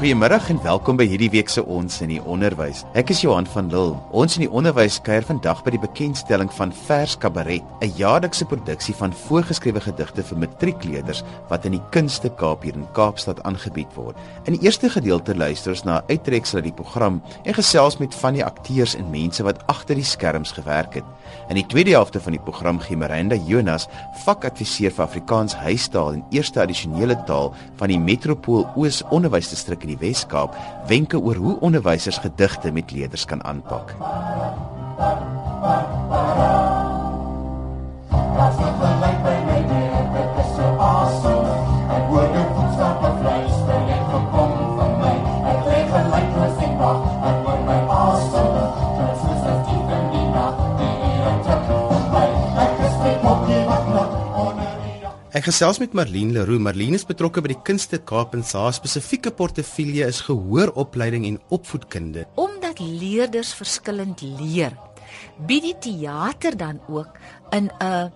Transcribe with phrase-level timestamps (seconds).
[0.00, 2.86] Goeiemôre en welkom by hierdie week se Ons in die Onderwys.
[2.96, 3.98] Ek is Johan van Lille.
[4.16, 8.94] Ons in die Onderwys kuier vandag by die bekendstelling van Vers Kabaret, 'n jaarlikse produksie
[8.96, 14.16] van voorgeskrewe gedigte vir matriekleerders wat in die Kunste Kaap hier in Kaapstad aangebied word.
[14.46, 18.14] In die eerste gedeelte luister ons na 'n uittreksel uit die program en gesels met
[18.14, 21.04] van die akteurs en mense wat agter die skerms gewerk het.
[21.48, 23.88] In die tweede helfte van die program gee Miranda Jonas,
[24.24, 30.00] vakadviseur vir Afrikaans huistaal en eerste addisionele taal van die Metropool Oos Onderwysdistrik in die
[30.00, 30.56] Wes-Kaap,
[30.90, 33.96] wenke oor hoe onderwysers gedigte met leerders kan aanpak.
[55.40, 56.60] Ek gesels met Marlene Leroux.
[56.60, 62.26] Marlene is betrokke by die Kunste Kaap en haar spesifieke portefeulje is gehooropleiding en opvoedkunde.
[62.36, 64.76] Omdat leerders verskillend leer,
[65.48, 67.16] bied die teater dan ook
[67.56, 68.12] in 'n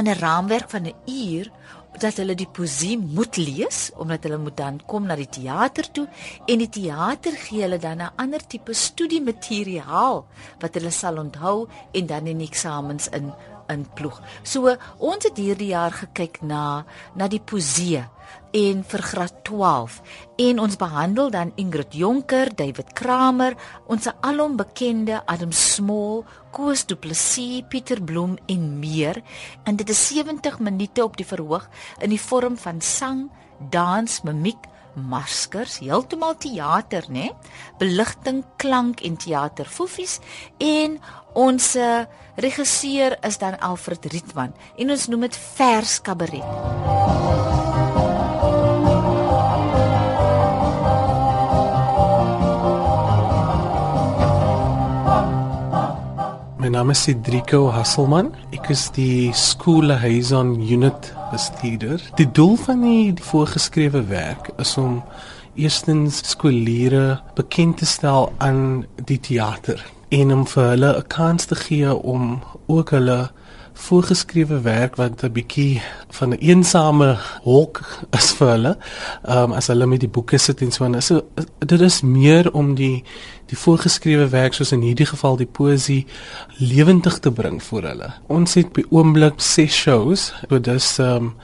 [0.00, 1.52] in 'n raamwerk van 'n uur
[2.00, 6.08] dat hulle die poesie moet lees omdat hulle moet dan kom na die teater toe
[6.46, 10.26] en die teater gee hulle dan 'n ander tipe studiemateriaal
[10.60, 13.32] wat hulle sal onthou en dan in eksamens in
[13.72, 14.20] inploeg.
[14.42, 16.84] So ons het hierdie jaar gekyk na
[17.16, 18.04] na die poesie
[18.56, 19.98] en vir graad 12
[20.46, 23.56] en ons behandel dan Ingrid Jonker, David Kramer,
[23.86, 29.20] ons alom bekende Adam Small, Koos Du Plessis, Pieter Bloem en meer
[29.64, 31.68] en dit is 70 minute op die verhoog
[32.00, 33.28] in die vorm van sang,
[33.70, 37.30] dans, mimiek maskers, heeltemal teater, né?
[37.78, 40.18] Beligting, klank en teater fofies
[40.58, 40.98] en
[41.36, 41.76] ons
[42.40, 46.44] regisseur is dan Alfred Rietman en ons noem dit vers kabaret.
[56.66, 58.32] My naam is Cedrico Hasselman.
[58.50, 62.00] Ek is die School Liaison Unit bestuurder.
[62.14, 65.02] Die doel van die, die voorgeskrewe werk is om
[65.54, 71.56] eerstens skooliere bekend te stel aan die teater en om vir hulle 'n kans te
[71.60, 73.30] gee om ook hulle
[73.76, 78.76] voorgeskrewe werk wat 'n bietjie van 'n eensame hok is vir hulle.
[79.24, 81.20] Ehm um, as hulle met die boeke sit en so en so
[81.58, 83.04] dit is meer om die
[83.46, 86.06] die voorgeskrewe werk soos in hierdie geval die poesie
[86.58, 88.12] lewendig te bring vir hulle.
[88.26, 90.32] Ons het by oomblik 6 shows.
[90.48, 91.34] So dis ehm um,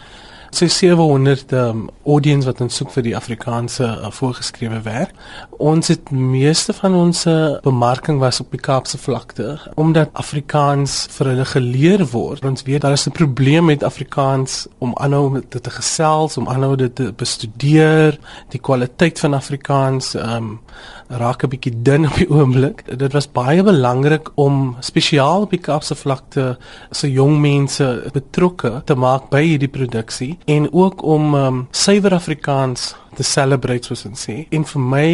[0.54, 5.14] so 700 um, audience wat ons soek vir die Afrikaanse uh, voorgeskrewe werk.
[5.62, 7.24] Ons het meeste van ons
[7.62, 12.44] bemarking was op die Kaapse vlakte omdat Afrikaans vir hulle geleer word.
[12.44, 16.48] Ons weet daar is 'n probleem met Afrikaans om aanhou met dit te gesels, om
[16.48, 18.18] aanhou dit te bestudeer.
[18.50, 20.60] Die kwaliteit van Afrikaans um,
[21.08, 22.84] raak 'n bietjie dun op die oomblik.
[22.98, 26.56] Dit was baie belangrik om spesiaal op die Kaapse vlakte
[26.90, 32.94] se jong mense betrokke te maak by hierdie produksie en ook om um, suiwer Afrikaans
[33.14, 34.46] te celebrate soos ons sê.
[34.50, 35.08] En vir my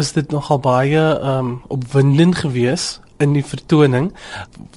[0.00, 4.10] is dit nogal baie um opwindend geweest in die vertoning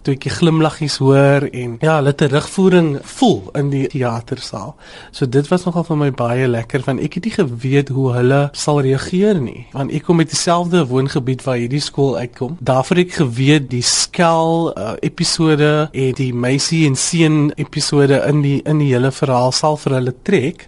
[0.07, 4.73] toe ek die glimlaggies hoor en ja, hulle terugvoering voel in die teatersaal.
[5.11, 8.39] So dit was nogal vir my baie lekker want ek het nie geweet hoe hulle
[8.57, 9.65] sal reageer nie.
[9.73, 12.55] Want ek kom met dieselfde woongebied waar hierdie skool uitkom.
[12.63, 18.57] Daarvoor ek geweet die skel uh, episode en die meisie en seun episode in die
[18.67, 20.67] in die hele verhaal sal vir hulle trek.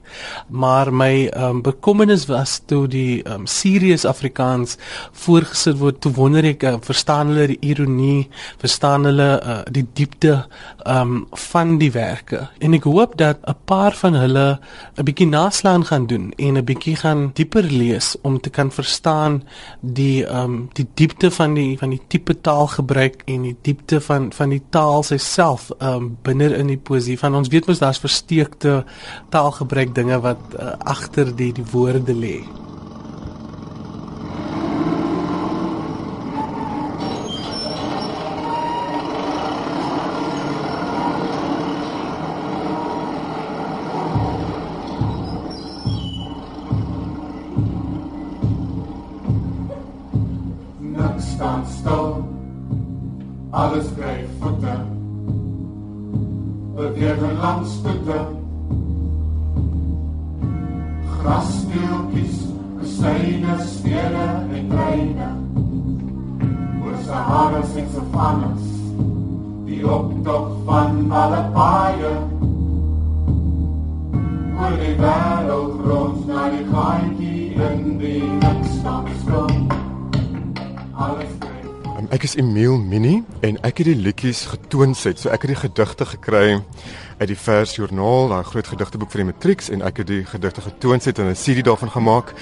[0.49, 4.77] Maar my um, bekommernis was toe die um, serious Afrikaans
[5.25, 6.01] voorgesit word.
[6.03, 10.45] Toe wonder ek uh, verstaan hulle die ironie, verstaan hulle uh, die diepte
[10.87, 12.47] um van die werke.
[12.59, 14.59] En ek hoop dat 'n paar van hulle
[14.97, 19.43] 'n bietjie naslaan gaan doen en 'n bietjie gaan dieper lees om te kan verstaan
[19.81, 24.49] die um die diepte van die van die tipe taalgebruik en die diepte van van
[24.49, 27.19] die taal self um binne in die poesie.
[27.19, 28.83] Van ons weet mos daar's versteekte
[29.29, 32.68] taalgebruik dinge wat uh, agter die die woorde lê.
[74.79, 78.23] deur die wêreld rond na die gaatjie in die
[78.79, 79.67] stadskrom.
[80.95, 81.31] Alles
[81.97, 85.19] um, Ek is Emil Minnie en ek het die liedjies getoonset.
[85.19, 86.59] So ek het die gedigte gekry
[87.19, 91.19] uit die versjoernaal, daai groot gedigteboek vir die matriek en ek het die gedigte getoonset
[91.19, 92.33] en 'n CD daarvan gemaak.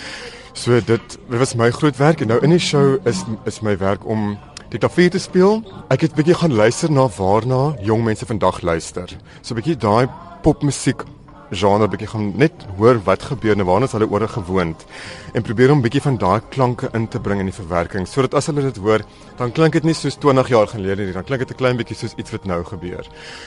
[0.53, 3.77] So dit dit was my groot werk en nou in die show is is my
[3.77, 4.37] werk om
[4.69, 5.63] die klavier te speel.
[5.89, 9.09] Ek het bietjie gaan luister na waarna jong mense vandag luister.
[9.41, 10.07] So 'n bietjie daai
[10.41, 11.03] popmusiek
[11.51, 14.85] genre bietjie gaan net hoor wat gebeur en waarna hulle oor gewoond
[15.33, 18.47] en probeer om bietjie van daai klanke in te bring in die verwerking sodat as
[18.47, 19.05] hulle dit hoor
[19.37, 21.95] dan klink dit nie soos 20 jaar gelede nie dan klink dit 'n klein bietjie
[21.95, 23.05] soos iets wat nou gebeur.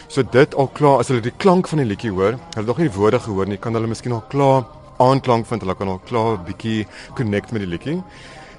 [0.09, 2.89] So dit al klaar as hulle die klank van die liedjie hoor, hulle nog nie
[2.89, 4.65] die woorde gehoor nie, kan hulle miskien al klaar
[4.99, 6.87] aanklank vind, hulle kan al klaar bietjie
[7.17, 8.03] connect met die liedjie.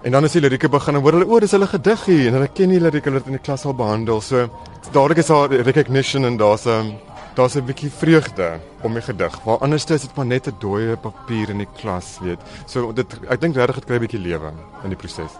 [0.03, 2.49] En dan as die lirieke begin en hoor hulle o, dis hulle gediggie en hulle
[2.49, 4.21] ken die lirieke, hulle het in die klas al behandel.
[4.21, 4.47] So
[4.91, 6.93] dadelik is daar recognition en daar's 'n um,
[7.35, 9.39] daar's 'n bietjie vreugde om die gedig.
[9.43, 12.39] Waar anders is dit maar net 'n dooie papier in die klas, weet.
[12.65, 14.51] So dit ek dink regtig dit kry 'n bietjie lewe
[14.83, 15.31] in die proses.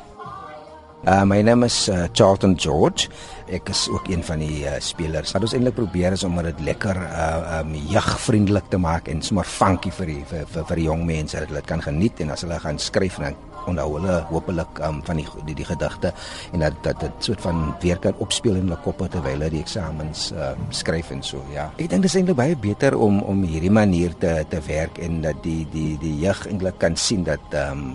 [1.02, 3.10] Uh my naam is uh, Charlton George.
[3.50, 5.32] Ek is ook een van die uh, spelers.
[5.32, 9.46] Wat ons eintlik probeer is om dit lekker uh um jeugvriendelik te maak en sommer
[9.46, 12.30] funky vir die vir vir, vir die jong mense dat hulle dit kan geniet en
[12.30, 13.36] as hulle gaan skryf dan
[13.70, 16.14] onthou hulle hopelik um, van die die, die gedigte
[16.52, 19.64] en dat dat dit soort van weer kan opspeel in hulle koppe terwyl hulle die
[19.64, 21.70] eksamens um, skryf en so ja.
[21.78, 25.22] Ek dink dit is eintlik baie beter om om hierdie manier te te werk en
[25.26, 27.94] dat die die die jeug eintlik kan sien dat um,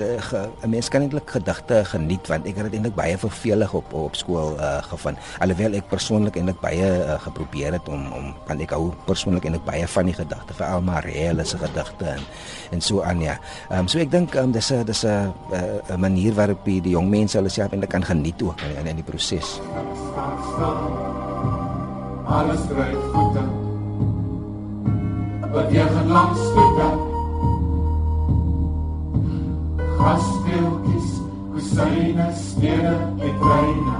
[0.00, 4.14] 'n mens kan eintlik gedigte geniet want ek het dit eintlik baie vervelig op op
[4.16, 5.18] skool uh, gevind.
[5.38, 9.64] Alhoewel ek persoonlik eintlik baie uh, geprobeer het om om want ek hou persoonlik eintlik
[9.64, 12.22] baie van die gedigte vir Alma Reelle se gedigte en
[12.70, 13.38] en so aan ja.
[13.70, 15.32] Ehm um, so ek dink um, dis 'n dis 'n
[15.90, 18.96] 'n manier waarop die, die jong mense hulle self eintlik kan geniet ook in in
[18.96, 19.60] die proses.
[22.26, 23.44] Alles ry voete.
[25.52, 27.07] Wat jy gaan langs toe
[29.98, 31.08] grasdeeltjies,
[31.52, 32.94] kusyne, stede
[33.26, 33.98] en treine.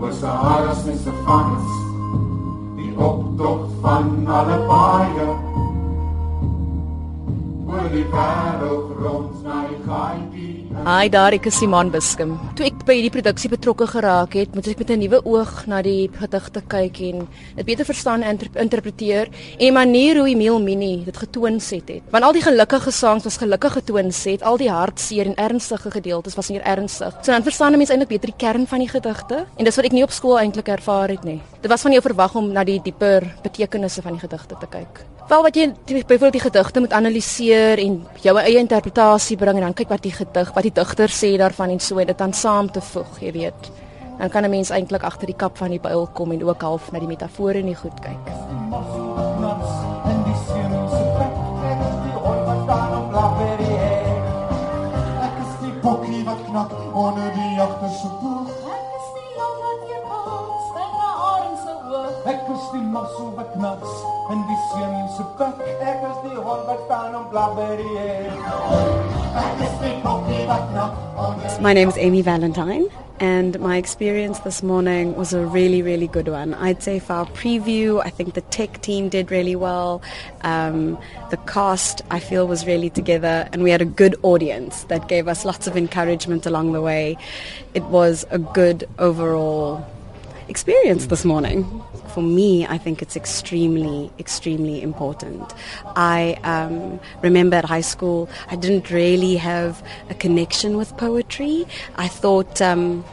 [0.00, 1.72] Oor Saharas met se vangs,
[2.78, 5.28] die optog van alle paaie.
[7.68, 10.54] Oor die wêreld rond na die gaatjie.
[10.86, 12.38] Hi daar, ek is Simon Biskum.
[12.56, 15.82] Toe ek by hierdie produksie betrokke geraak het, moet ek met 'n nuwe oog na
[15.82, 19.28] die gedigte kyk en dit beter verstaan en interpreteer
[19.58, 22.02] en manier hoe Emil Mini dit getoon set het.
[22.10, 26.34] Want al die gelukkige songs was gelukkig getoon set, al die hartseer en ernstige gedeeltes
[26.34, 27.14] was meer ernstig.
[27.22, 29.92] So dan verstaan mense eintlik beter die kern van die gedigte en dis wat ek
[29.92, 31.40] nie op skool eintlik ervaar het nie.
[31.60, 35.04] Dit was van jou verwag om na die dieper betekenisse van die gedigte te kyk.
[35.30, 39.76] Wel wat jy byvoorbeeld die gedigte moet analiseer en jou eie interpretasie bring en dan
[39.78, 42.79] kyk wat die gedig wat die digter sê daarvan en so dit dan saam te
[42.80, 43.70] voeg, jy weet.
[44.18, 46.92] Dan kan 'n mens eintlik agter die kap van die byl kom en ook half
[46.92, 48.26] na die metafore in die goed kyk.
[56.92, 58.29] Onder die jagter se
[62.60, 62.78] die
[64.32, 64.58] In die
[66.28, 67.14] die hond wat staan
[71.62, 76.28] My name is Amy Valentine, and my experience this morning was a really, really good
[76.28, 76.54] one.
[76.54, 80.02] I'd say for our preview, I think the tech team did really well.
[80.42, 80.98] Um,
[81.30, 85.28] the cast, I feel, was really together, and we had a good audience that gave
[85.28, 87.16] us lots of encouragement along the way.
[87.74, 89.86] It was a good overall
[90.50, 91.64] experience this morning.
[92.12, 95.54] For me, I think it's extremely, extremely important.
[95.96, 101.66] I um, remember at high school, I didn't really have a connection with poetry.
[101.96, 102.60] I thought.
[102.60, 103.04] Um,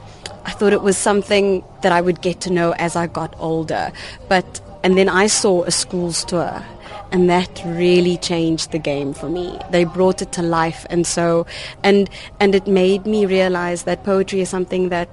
[0.44, 3.92] I thought it was something that I would get to know as I got older.
[4.30, 6.64] But and then I saw a school's tour
[7.12, 9.60] and that really changed the game for me.
[9.72, 11.46] They brought it to life and so
[11.84, 15.10] and and it made me realize that poetry is something that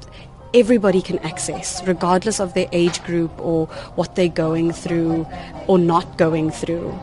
[0.55, 5.27] everybody can access, regardless of their age group or what they're going through
[5.67, 6.95] or not going through.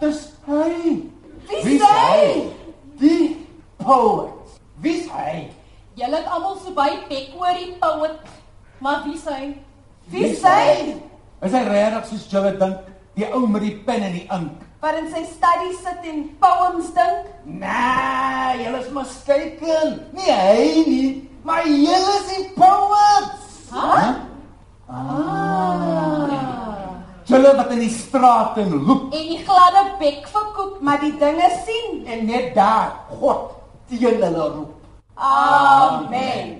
[0.00, 1.00] Dis hy.
[1.64, 2.52] Wie hy?
[3.00, 3.36] Die
[3.80, 4.60] poet.
[4.84, 5.48] Wie hy?
[5.96, 8.20] Julle het almal so baie bek oor die poet.
[8.84, 9.56] Maar wie is hy?
[10.12, 11.00] Wie is hy?
[11.40, 12.92] Is hy regtig soos julle dink?
[13.16, 14.64] Die ou met die pen en die ink.
[14.84, 14.98] Wat
[15.66, 17.26] studie sit en poems dink?
[17.44, 20.00] Nee, julle is mistaken.
[20.14, 23.70] Nie hy nie, maar julle is die poets.
[23.72, 23.86] Hæ?
[23.90, 24.14] Huh?
[24.86, 26.26] Ah.
[27.26, 32.04] Julle wat in die strate loop En die gladde bek verkoop, maar die dinge sien.
[32.06, 33.50] en net daar God
[33.88, 34.74] teen hulle roep.
[35.14, 36.55] Amen.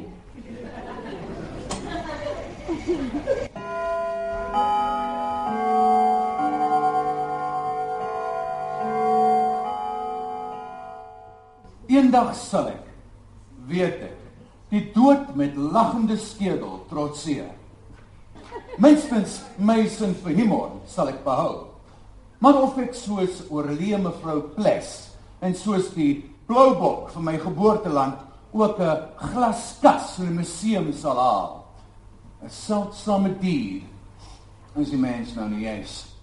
[12.16, 12.84] Eendag sal ek
[13.68, 14.20] weet ek
[14.72, 17.50] die dood met lagende skedel trotseer.
[18.80, 21.66] Minstens my sin vir humor sal ek behou.
[22.40, 24.94] Maar of ek soos oorlee mevrou Ples
[25.44, 28.24] en soos die Bloubok van my geboorteland
[28.56, 31.64] ook 'n glaskas in 'n museum sal haal.
[32.40, 33.82] 'n Seldsame dier.
[34.74, 36.15] As die mens nou nie is.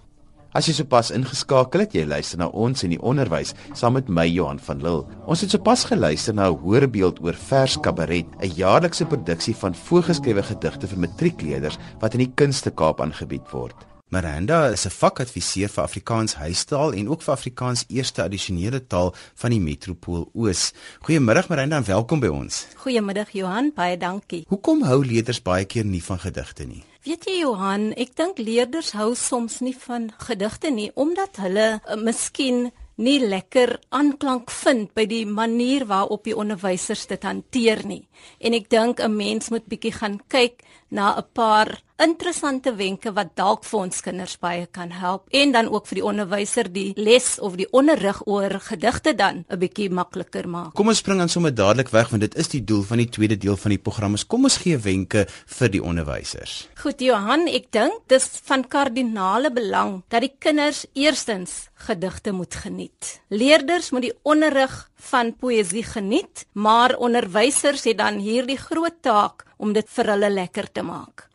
[0.54, 4.22] As jy sopas ingeskakel het, jy luister na ons in die onderwys saam met my
[4.30, 5.02] Johan van Lille.
[5.26, 10.42] Ons het sopas geluister na 'n hoorbeeld oor Vers Kabaret, 'n jaarlikse produksie van voorgeskrewe
[10.42, 13.74] gedigte vir matriekleerders wat in die Kunste Kaap aangebied word.
[14.10, 19.50] Miranda is 'n vakadviseur vir Afrikaans huistaal en ook vir Afrikaans eerste addisionele taal van
[19.50, 20.72] die Metropool Oos.
[21.00, 22.66] Goeiemiddag Miranda en welkom by ons.
[22.76, 24.44] Goeiemiddag Johan, baie dankie.
[24.48, 26.84] Hoekom hou leerders baie keer nie van gedigte nie?
[27.04, 31.98] Weet jy Johan, ek dink leerders hou soms nie van gedigte nie omdat hulle uh,
[32.00, 38.06] miskien nie lekker aanklank vind by die manier waarop die onderwysers dit hanteer nie.
[38.40, 43.36] En ek dink 'n mens moet bietjie gaan kyk na 'n paar interessante wenke wat
[43.38, 47.38] dalk vir ons kinders baie kan help en dan ook vir die onderwyser die les
[47.38, 50.74] of die onderrig oor gedigte dan 'n bietjie makliker maak.
[50.74, 53.36] Kom ons spring dan sommer dadelik weg want dit is die doel van die tweede
[53.36, 54.16] deel van die program.
[54.26, 56.68] Kom ons gee wenke vir die onderwysers.
[56.74, 63.20] Goed Johan, ek dink dis van kardinale belang dat die kinders eerstens gedigte moet geniet.
[63.28, 69.72] Leerders moet die onderrig van poësie geniet, maar onderwysers het dan hierdie groot taak om
[69.72, 71.28] dit vir hulle lekker te maak.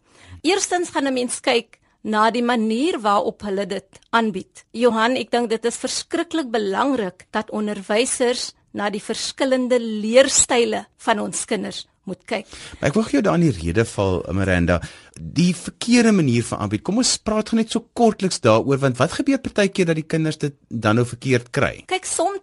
[0.46, 4.64] Eerstens gaan 'n mens kyk na die manier waarop hulle dit aanbied.
[4.72, 11.46] Johan, ek dink dit is verskriklik belangrik dat onderwysers na die verskillende leerstyle van ons
[11.46, 12.50] kinders moet kyk.
[12.80, 14.80] Maar ek wil gou daarin die rede val Miranda,
[15.20, 16.84] die verkeerde manier van aanbied.
[16.88, 20.40] Kom ons praat gou net so kortliks daaroor want wat gebeur partykeer dat die kinders
[20.40, 21.74] dit dan nou verkeerd kry?
[21.92, 22.40] Kyk, soms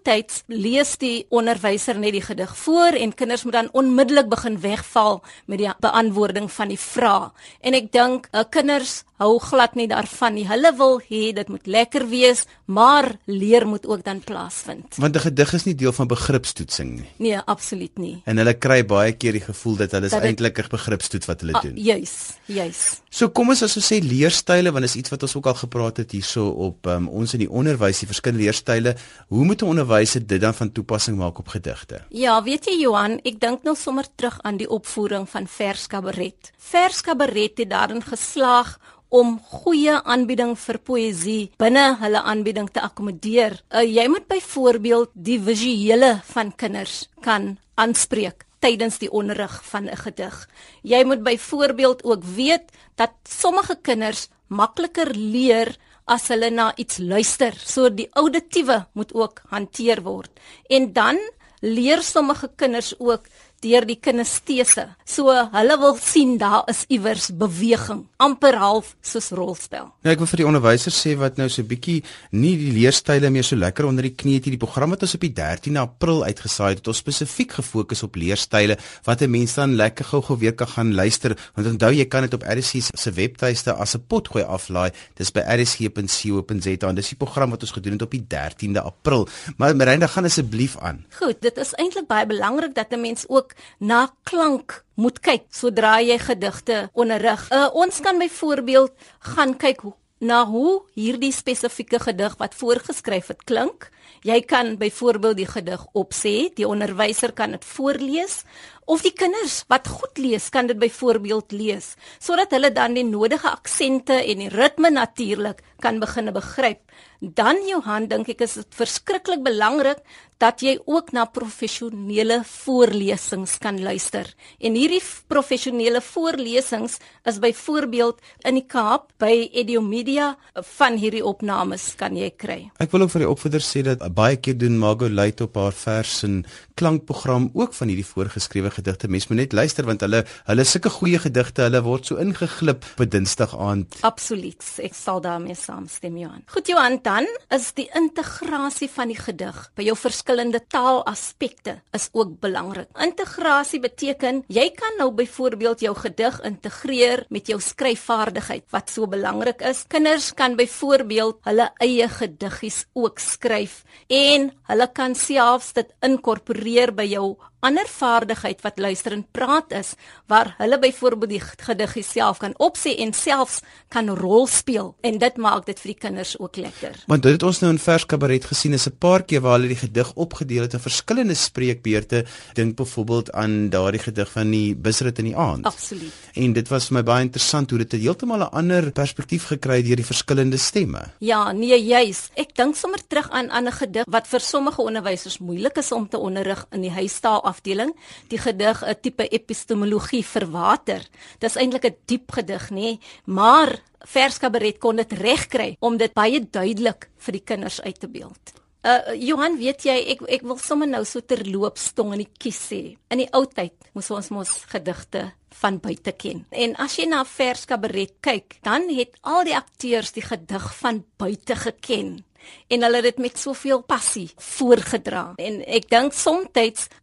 [0.47, 5.59] lees die onderwyser net die gedig voor en kinders moet dan onmiddellik begin wegval met
[5.59, 7.33] die beantwoording van die vraag.
[7.61, 10.45] En ek dink, uh, kinders hou glad nie daarvan nie.
[10.49, 14.99] Hulle wil hê dit moet lekker wees, maar leer moet ook dan plaasvind.
[15.01, 17.09] Want 'n gedig is nie deel van begripstoetsing nie.
[17.17, 18.23] Nee, absoluut nie.
[18.25, 21.57] En hulle kry baie keer die gevoel dat hulle is eintlik 'n begripstoets wat hulle
[21.57, 21.77] ah, doen.
[21.77, 22.15] Juis,
[22.47, 23.01] juis.
[23.09, 25.97] So kom ons as ons sê leerstyle want is iets wat ons ook al gepraat
[25.97, 28.97] het hierso op um, ons in die onderwys, die verskillende leerstyle.
[29.29, 32.05] Hoe moet 'n onderwyser dit dan van toepassing maak op gedigte?
[32.11, 36.53] Ja, weet jy Johan, ek dink nou sommer terug aan die opvoering van vers kabaret.
[36.59, 43.63] Vers kabaret het daarin geslaag om goeie aanbieding vir poësie binne hulle aanbieding te akkommodeer.
[43.71, 49.97] Uh, jy moet byvoorbeeld die visuele van kinders kan aanspreek tydens die onderrig van 'n
[49.97, 50.49] gedig.
[50.83, 57.55] Jy moet byvoorbeeld ook weet dat sommige kinders makliker leer as hulle na iets luister.
[57.57, 60.31] So die auditiewe moet ook hanteer word.
[60.69, 61.19] En dan
[61.61, 63.27] leer sommige kinders ook
[63.67, 64.87] deur die kinestese.
[65.07, 69.91] So hulle wil sien daar is iewers beweging, amper half soos rolspel.
[70.05, 73.31] Nou ek wil vir die onderwysers sê wat nou so 'n bietjie nie die leerstyle
[73.31, 76.25] meer so lekker onder die knie het hierdie program wat ons op die 13 April
[76.25, 80.55] uitgesaai het, het ons spesifiek gefokus op leerstyle wat 'n mens dan lekker gou-gou weer
[80.55, 81.37] kan gaan luister.
[81.55, 84.91] Want onthou jy kan dit op RSC se webtuiste as 'n potgooi aflaai.
[85.17, 89.29] Dis by rsc.co.za en dis die program wat ons gedoen het op die 13de April.
[89.57, 91.05] Maar Miranda gaan asseblief aan.
[91.19, 95.99] Goed, dit is eintlik baie belangrik dat 'n mens ook na klank moet kyk sodra
[96.01, 97.49] jy gedigte onderrig.
[97.53, 98.93] Uh, ons kan byvoorbeeld
[99.35, 103.91] gaan kyk hoe na hoe hierdie spesifieke gedig wat voorgeskryf het klink.
[104.25, 108.41] Jy kan byvoorbeeld die gedig opsê, die onderwyser kan dit voorlees
[108.87, 113.51] of die kinders wat goed lees kan dit byvoorbeeld lees sodat hulle dan die nodige
[113.51, 116.83] aksente en die ritme natuurlik kan begine begryp.
[117.21, 120.03] Dan Johan dink ek is dit verskriklik belangrik
[120.43, 124.29] dat jy ook na professionele voorlesings kan luister.
[124.61, 125.01] En hierdie
[125.33, 130.35] professionele voorlesings is byvoorbeeld in die Kaap by Ediomedia
[130.77, 132.59] van hierdie opnames kan jy kry.
[132.83, 135.77] Ek wil ook vir die opvoeders sê dat baie keer doen Margo Luit op haar
[135.77, 136.43] vers en
[136.77, 139.09] klankprogram ook van hierdie voorgeskrewe gedigte.
[139.09, 143.09] Mens moet net luister want hulle hulle sulke goeie gedigte, hulle word so ingeglip op
[143.09, 144.03] Dinsdag aand.
[144.05, 144.61] Absoluut.
[144.85, 146.43] Ek sal daarmee saamstem, Johan.
[146.49, 152.39] Goed Johan, dan is die integrasie van die gedig by jou verskillende taalaspekte is ook
[152.41, 152.89] belangrik.
[153.03, 159.61] Integrasie beteken jy kan nou byvoorbeeld jou gedig integreer met jou skryfvaardigheid wat so belangrik
[159.69, 159.85] is.
[159.89, 167.09] Kinders kan byvoorbeeld hulle eie gediggies ook skryf en hulle kan selfs dit inkorporeer by
[167.11, 167.35] jou
[167.67, 169.95] ander vaardigheid wat luister en praat is
[170.31, 173.61] waar hulle byvoorbeeld die gedig self kan opsê en selfs
[173.93, 176.95] kan rol speel en dit maak dit vir die kinders ook lekker.
[177.11, 179.75] Want dit het ons nou in vers kabaret gesien is 'n paar keer waar hulle
[179.75, 182.25] die gedig opgedeel het in verskillende spreekbeurte.
[182.55, 185.65] Dink byvoorbeeld aan daardie gedig van die busrit in die aand.
[185.65, 186.13] Absoluut.
[186.35, 189.87] En dit was vir my baie interessant hoe dit heeltemal 'n ander perspektief gekry het
[189.87, 191.03] deur die verskillende stemme.
[191.19, 192.29] Ja, nee, juis.
[192.35, 196.19] Ek dink sommer terug aan 'n gedig wat vir sommige onderwysers moeilik is om te
[196.19, 197.95] onderrig in die huistaal afdeling,
[198.29, 201.03] die gedig 'n tipe epistemologie vir water.
[201.41, 207.09] Dis eintlik 'n diep gedig, nê, maar verskabaret kon dit regkry om dit baie duidelik
[207.19, 208.53] vir die kinders uit te beeld.
[208.87, 212.61] Uh Johan, weet jy, ek ek wil sommer nou so terloops tong in die kies
[212.71, 212.97] sê.
[213.11, 216.45] In die ou tyd moes ons mos gedigte van buite ken.
[216.51, 221.57] En as jy na verskabaret kyk, dan het al die akteurs die gedig van buite
[221.57, 222.26] geken
[222.69, 225.33] en hulle het dit met soveel passie voorgedra.
[225.37, 226.45] En ek dink soms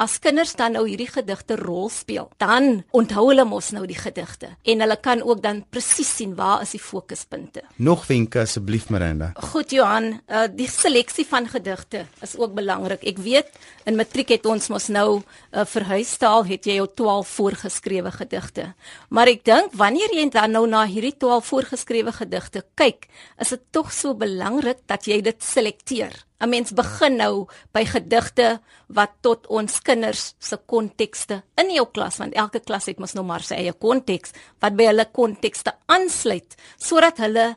[0.01, 4.53] as kinders dan nou hierdie gedigte rol speel, dan onthou hulle mos nou die gedigte
[4.63, 7.63] en hulle kan ook dan presies sien waar is die fokuspunte.
[7.75, 9.31] Nog wenke asseblief Miranda.
[9.51, 13.03] Goed Johan, uh, die seleksie van gedigte is ook belangrik.
[13.03, 13.51] Ek weet
[13.89, 18.69] in matriek het ons mos nou uh, vir huistaal het jy jou 12 voorgeskrewe gedigte.
[19.09, 23.07] Maar ek dink wanneer jy dan nou na hierdie 12 voorgeskrewe gedigte kyk,
[23.41, 26.13] is dit tog so belangrik dat jy dit selekteer.
[26.43, 32.17] 'n Mens begin nou by gedigte wat tot ons kinders se kontekste in jou klas
[32.19, 36.57] want elke klas het mos nou maar sy eie konteks wat by hulle kontekste aansluit
[36.77, 37.55] sodat hulle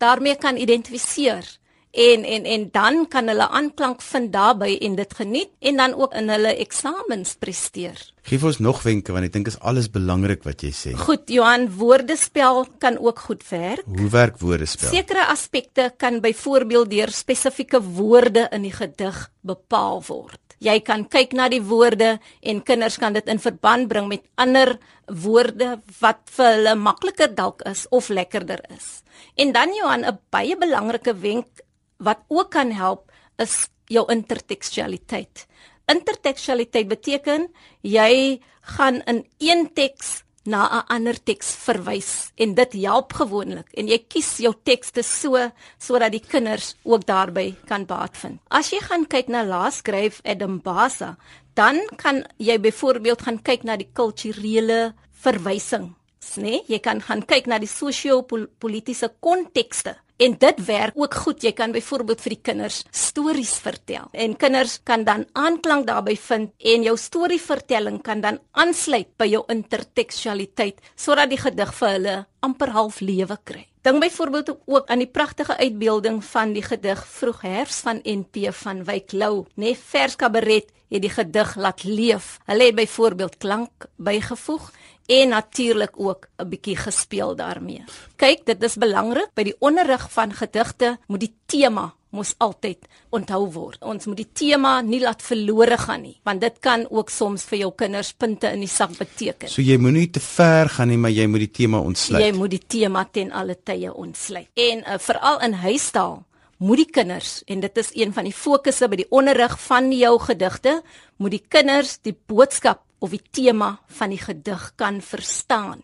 [0.00, 1.44] daarmee kan identifiseer
[1.92, 6.14] en en en dan kan hulle aanklank vind daarbey en dit geniet en dan ook
[6.14, 7.98] in hulle eksamens presteer.
[8.22, 10.92] Geef ons nog wenke want ek dink is alles belangrik wat jy sê.
[10.96, 13.84] Goed, Johan, woordespel kan ook goed werk.
[13.84, 14.88] Hoe werk woordespel?
[14.88, 20.38] Sekere aspekte kan byvoorbeeld deur spesifieke woorde in die gedig bepaal word.
[20.62, 24.76] Jy kan kyk na die woorde en kinders kan dit in verband bring met ander
[25.10, 29.02] woorde wat vir hulle makliker dalk is of lekkerder is.
[29.34, 31.61] En dan Johan, 'n baie belangrike wenk
[32.02, 33.10] wat ook kan help
[33.42, 35.46] is jou intertekstualiteit.
[35.90, 37.48] Intertekstualiteit beteken
[37.82, 38.40] jy
[38.76, 43.98] gaan in een teks na 'n ander teks verwys en dit help gewoonlik en jy
[44.08, 45.38] kies jou tekste so
[45.78, 48.40] sodat die kinders ook daarbey kan baat vind.
[48.50, 51.16] As jy gaan kyk na Laasgryf Adam Basa,
[51.54, 55.94] dan kan jy byvoorbeeld gaan kyk na die kulturele verwysing,
[56.36, 56.42] né?
[56.42, 56.62] Nee?
[56.66, 61.42] Jy kan gaan kyk na die sosio-politiese kontekste En dit werk ook goed.
[61.42, 64.06] Jy kan byvoorbeeld vir die kinders stories vertel.
[64.12, 69.42] En kinders kan dan aanklank daarbey vind en jou storievertelling kan dan aansluit by jou
[69.50, 73.64] intertekstualiteit sodat die gedig vir hulle amper half lewe kry.
[73.82, 78.84] Dink byvoorbeeld ook aan die pragtige uitbeelding van die gedig Vroeg Herfs van NP van
[78.86, 82.36] Wyk Lou, nê, nee, vers kabaret het die gedig laat leef.
[82.46, 84.70] Hulle het byvoorbeeld klank bygevoeg
[85.06, 87.84] en natuurlik ook 'n bietjie gespeel daarmee.
[88.16, 93.46] Kyk, dit is belangrik by die onderrig van gedigte moet die tema mos altyd onthou
[93.52, 93.80] word.
[93.88, 97.62] Ons moet die tema nie laat verlore gaan nie, want dit kan ook soms vir
[97.64, 99.48] jou kinders punte in die sak beteken.
[99.48, 102.24] So jy moenie te ver gaan nie, maar jy moet die tema ontsluit.
[102.24, 104.50] Jy moet die tema ten alle tye ontsluit.
[104.54, 106.20] En uh, veral in huistaal
[106.62, 110.14] moet die kinders en dit is een van die fokusse by die onderrig van jou
[110.22, 110.78] gedigte,
[111.18, 115.82] moet die kinders die boodskap of die tema van die gedig kan verstaan.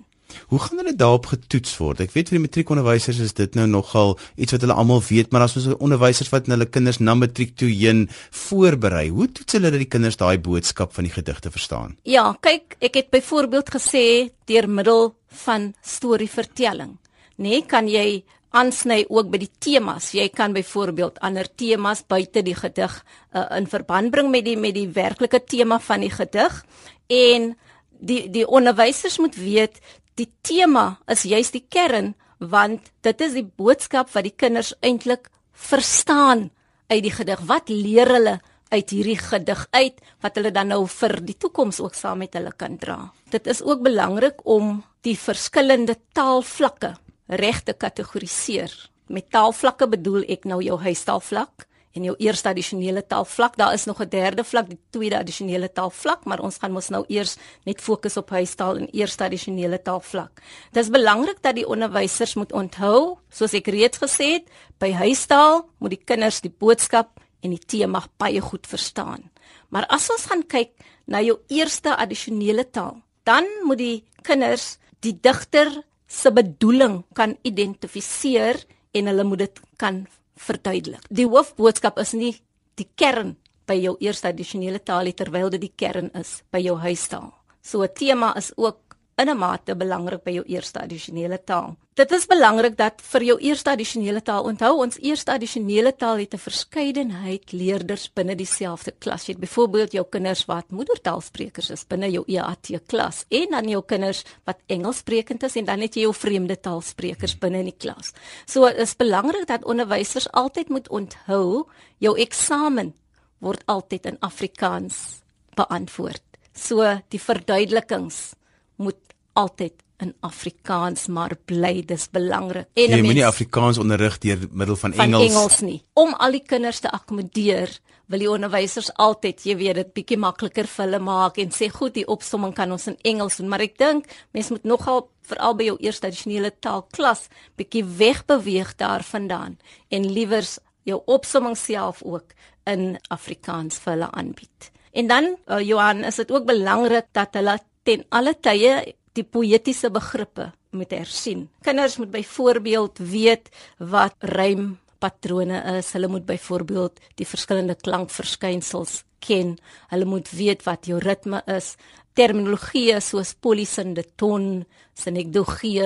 [0.53, 2.03] Hoe gaan hulle daarop getoets word?
[2.05, 5.47] Ek weet vir die matriekonderwysers is dit nou nogal iets wat hulle almal weet, maar
[5.47, 8.07] as ons onderwysers wat hulle kinders na matriek toe heen
[8.45, 11.97] voorberei, hoe toets hulle dat die kinders daai boodskap van die gedigte verstaan?
[12.09, 14.07] Ja, kyk, ek het byvoorbeeld gesê
[14.51, 16.99] deur middel van storievertelling,
[17.41, 18.23] nee, kan jy
[18.57, 20.13] aansny ook by die temas.
[20.17, 22.95] Jy kan byvoorbeeld ander temas buite die gedig
[23.33, 26.63] uh, in verband bring met die met die werklike tema van die gedig
[27.09, 27.53] en
[27.99, 29.81] die die onderwysers moet weet
[30.19, 35.29] die tema is juist die kern want dit is die boodskap wat die kinders eintlik
[35.53, 36.49] verstaan
[36.89, 37.41] uit die gedig.
[37.45, 41.97] Wat leer hulle uit hierdie gedig uit wat hulle dan nou vir die toekoms ook
[41.99, 43.11] saam met hulle kan dra?
[43.31, 46.95] Dit is ook belangrik om die verskillende taalvlakke
[47.29, 48.73] reg te kategoriseer.
[49.09, 53.57] Met taalvlakke bedoel ek nou jou huistaalvlak en jou eerste addisionele taalvlak.
[53.57, 57.05] Daar is nog 'n derde vlak, die tweede addisionele taalvlak, maar ons gaan mos nou
[57.09, 60.43] eers net fokus op huistaal en eerste addisionele taalvlak.
[60.73, 64.45] Dit is belangrik dat die onderwysers moet onthou, soos ek reeds gesê het,
[64.79, 69.31] by huistaal moet die kinders die boodskap en die tema baie goed verstaan.
[69.69, 70.71] Maar as ons gaan kyk
[71.07, 78.65] na jou eerste addisionele taal, dan moet die kinders die digter se bedoeling kan identifiseer
[78.97, 80.07] en hulle moet dit kan
[80.41, 81.05] verduidelik.
[81.11, 82.33] Die hoofboodskap is nie
[82.81, 83.37] die kern
[83.69, 87.33] by jou eerste addisionele taal terwyl dit die kern is by jou huistaal.
[87.63, 88.88] So 'n tema is ook
[89.19, 91.77] in 'n mate belangrik by jou eerste addisionele taal.
[91.95, 96.35] Dit is belangrik dat vir jou eerste addisionele taal, onthou ons eerste addisionele taal het
[96.35, 99.27] 'n verskeidenheid leerders binne dieselfde klas.
[99.27, 103.83] Jy het byvoorbeeld jou kinders wat moedertaalsprekers is binne jou EAT klas en dan jou
[103.83, 108.13] kinders wat Engelssprekend is en dan het jy jou vreemde taalsprekers binne in die klas.
[108.47, 111.67] So dit is belangrik dat onderwysers altyd moet onthou
[111.99, 112.95] jou eksamen
[113.39, 115.23] word altyd in Afrikaans
[115.57, 116.23] beantwoord.
[116.55, 118.35] So die verduidelikings
[118.77, 119.08] moet
[119.39, 122.69] altyd in Afrikaans maar bly dis belangrik.
[122.79, 125.31] En jy moenie Afrikaans onderrig deur middel van, van Engels.
[125.33, 125.79] Engels nie.
[125.99, 127.73] Om al die kinders te akkommodeer,
[128.09, 131.97] wil die onderwysers altyd, jy weet, dit bietjie makliker vir hulle maak en sê goed,
[131.99, 135.67] die opsomming kan ons in Engels doen, maar ek dink mense moet nogal veral by
[135.69, 137.27] jou eerste addisionele taalklas
[137.61, 139.59] bietjie wegbeweeg daarvandaan
[139.93, 140.57] en liewers
[140.89, 142.33] jou opsomming self ook
[142.71, 144.71] in Afrikaans vir hulle aanbied.
[144.97, 149.91] En dan uh, Johan, is dit ook belangrik dat hulle ten alle tye die poëtiese
[149.95, 151.47] begrippe moet hersien.
[151.67, 155.93] Kinders moet byvoorbeeld weet wat rympatrone is.
[155.97, 159.57] Hulle moet byvoorbeeld die verskillende klankverskynsels ken.
[159.93, 161.75] Hulle moet weet wat jou ritme is.
[162.19, 164.65] Terminologie soos polysinde ton,
[164.99, 165.85] sinekdogie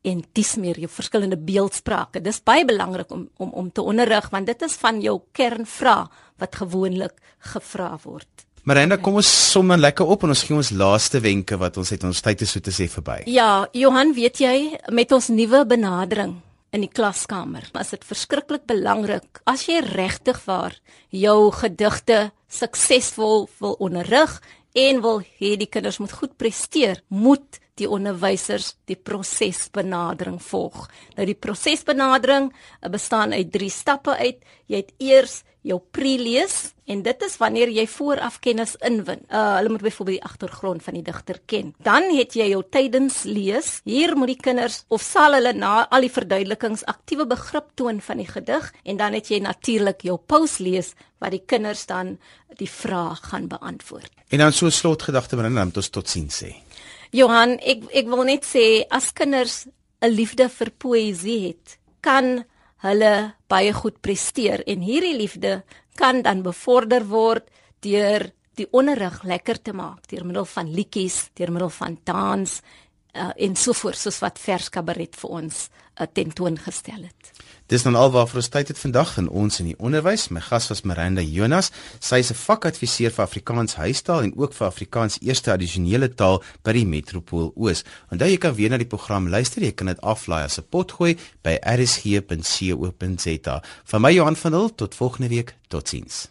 [0.00, 2.22] en dis meer jou verskillende beeldsprake.
[2.24, 6.08] Dis baie belangrik om om om te onderrig want dit is van jou kernvrae
[6.40, 7.18] wat gewoonlik
[7.52, 8.46] gevra word.
[8.68, 11.90] Marenda, kom ons som dan lekker op en ons gee ons laaste wenke wat ons
[11.94, 13.22] het ons tyd is so te sê verby.
[13.32, 14.54] Ja, Johan, weet jy
[14.92, 16.34] met ons nuwe benadering
[16.76, 20.76] in die klaskamer, is dit verskriklik belangrik as jy regtig waar
[21.08, 22.20] jou gedigte
[22.52, 24.36] suksesvol wil onderrig
[24.76, 30.88] en wil hê die kinders moet goed presteer, moet die onderwysers die prosesbenadering volg.
[31.16, 32.50] Nou die prosesbenadering
[32.92, 34.44] bestaan uit 3 stappe uit.
[34.70, 39.20] Jy het eers jou pre-lees en dit is wanneer jy vooraf kennis inwin.
[39.28, 41.74] Uh hulle moet byvoorbeeld die agtergrond van die digter ken.
[41.84, 43.80] Dan het jy jou tydens lees.
[43.84, 48.22] Hier moet die kinders of sal hulle na al die verduidelikings aktiewe begrip toon van
[48.22, 52.16] die gedig en dan het jy natuurlik jou post-lees wat die kinders dan
[52.56, 54.10] die vraag gaan beantwoord.
[54.32, 56.54] En dan so slotgedagte binne dan tot totsiens sê.
[57.10, 59.66] Johan, ek ek wil net sê as kinders
[60.00, 62.44] 'n liefde vir poësie het, kan
[62.86, 65.62] hulle baie goed presteer en hierdie liefde
[65.96, 67.50] kan dan bevorder word
[67.82, 72.62] deur die onderrig lekker te maak deur middel van liedjies, deur middel van dans
[73.14, 75.68] uh, en so voort soos wat vers kabaret vir ons
[76.00, 77.32] uh, tentoongestel het.
[77.70, 80.24] Dis dan alwaar ons tyd het vandag van ons in die onderwys.
[80.34, 81.70] My gas was Miranda Jonas.
[82.02, 86.72] Sy is 'n vakadviseur vir Afrikaans huistaal en ook vir Afrikaans eerste addisionele taal by
[86.72, 87.84] die Metropool Oos.
[88.10, 89.62] Onthou jy kan weer na die program luister.
[89.62, 92.82] Jy kan dit aflaai as 'n potgooi by rsg.co.za.
[93.84, 95.54] Van my Johan van Dil tot volgende week.
[95.68, 96.28] Totsiens.